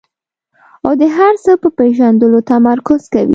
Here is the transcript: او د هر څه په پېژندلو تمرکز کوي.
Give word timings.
او 0.85 0.91
د 1.01 1.03
هر 1.17 1.33
څه 1.43 1.51
په 1.61 1.69
پېژندلو 1.79 2.39
تمرکز 2.51 3.01
کوي. 3.13 3.29